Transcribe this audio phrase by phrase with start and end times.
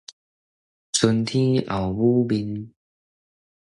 [0.93, 2.73] 春天後母面